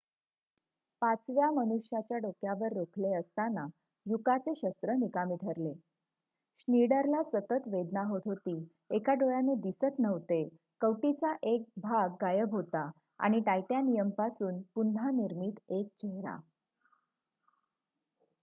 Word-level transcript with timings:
पाचव्या 1.01 1.49
मनुष्याच्या 1.51 2.17
डोक्यावर 2.17 2.73
रोखले 2.73 3.13
असताना 3.13 3.65
युकाचे 4.05 4.53
शस्त्र 4.55 4.93
निकामी 4.93 5.35
ठरले 5.35 5.73
श्नीडरला 6.59 7.21
सतत 7.23 7.67
वेदना 7.67 8.03
होत 8.03 8.21
होती 8.25 8.55
एका 8.89 9.13
डोळ्याने 9.13 9.55
दिसत 9.61 9.99
नव्हते 9.99 10.43
कवटीचा 10.81 11.33
एक 11.43 11.65
भाग 11.77 12.15
गायब 12.21 12.51
होता 12.51 12.89
आणि 13.19 13.39
टायटॅनियमपासून 13.39 14.61
पुन्हा 14.75 15.11
निर्मित 15.11 15.59
एक 15.69 15.87
चेहरा 15.97 16.37